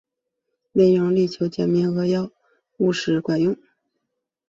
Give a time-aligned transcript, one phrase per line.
[0.71, 2.31] 内容力求简明扼要、
[2.77, 3.55] 务实管用